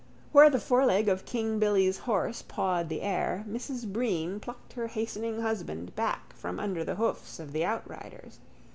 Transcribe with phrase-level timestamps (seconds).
[0.31, 5.41] Where the foreleg of King Billy's horse pawed the air Mrs Breen plucked her hastening
[5.41, 8.39] husband back from under the hoofs of the outriders.